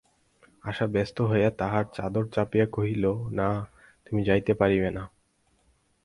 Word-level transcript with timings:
আশা 0.63 0.85
ব্যস্ত 0.87 1.17
হইয়া 1.21 1.49
তাহার 1.51 1.85
চাদর 1.93 2.25
চাপিয়া 2.27 2.67
কহিল, 2.71 3.05
না, 3.31 3.49
তুমি 4.07 4.21
যাইতে 4.23 4.51
পারিবে 4.53 4.89
না। 4.91 5.03